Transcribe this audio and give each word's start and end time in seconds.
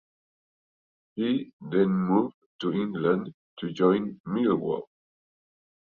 He 1.13 1.51
then 1.61 1.89
moved 1.91 2.33
to 2.61 2.73
England 2.73 3.35
to 3.59 3.71
join 3.71 4.19
Millwall. 4.25 4.87